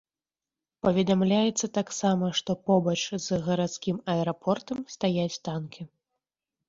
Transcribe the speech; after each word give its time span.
Паведамляецца 0.85 1.67
таксама, 1.79 2.25
што 2.41 2.51
побач 2.69 2.97
з 3.25 3.41
гарадскім 3.51 3.97
аэрапортам 4.15 4.77
стаяць 4.95 5.41
танкі. 5.51 5.81